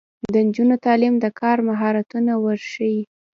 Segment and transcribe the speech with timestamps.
[0.33, 3.01] د نجونو تعلیم د کار مهارتونه ورښيي.